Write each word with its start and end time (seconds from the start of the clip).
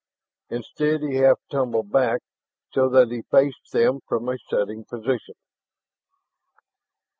Instead 0.49 1.01
he 1.03 1.17
half 1.17 1.37
tumbled 1.51 1.91
back, 1.91 2.21
so 2.73 2.89
that 2.89 3.11
he 3.11 3.21
faced 3.29 3.71
them 3.71 3.99
from 4.07 4.29
a 4.29 4.37
sitting 4.49 4.83
position. 4.83 5.35